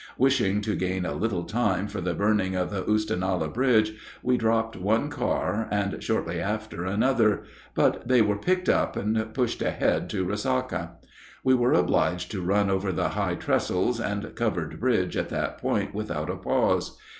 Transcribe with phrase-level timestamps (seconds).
[0.17, 3.93] Wishing to gain a little time for the burning of the Oostenaula bridge,
[4.23, 7.43] we dropped one car, and, shortly after, another;
[7.75, 10.93] but they were "picked up" and pushed ahead to Resaca.
[11.43, 15.93] We were obliged to run over the high trestles and covered bridge at that point
[15.93, 16.97] without a pause.